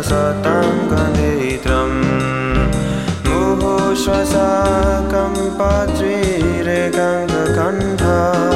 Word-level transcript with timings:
सतं 0.10 0.68
गनेत्रं 0.92 1.92
मुहुश्वसा 3.30 4.48
Under. 7.70 8.49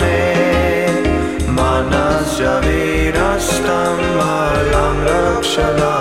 मे 0.00 0.22
मनस्ज 1.58 2.40
वीरस्तं 2.66 4.02
बलं 4.18 4.96
रक्षदा 5.08 5.94